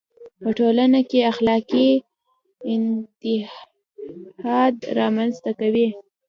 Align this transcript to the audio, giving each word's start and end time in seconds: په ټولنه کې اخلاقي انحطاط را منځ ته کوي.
په 0.41 0.49
ټولنه 0.59 0.99
کې 1.09 1.19
اخلاقي 1.31 1.89
انحطاط 2.73 4.75
را 4.97 5.07
منځ 5.15 5.33
ته 5.43 5.51
کوي. 5.59 5.87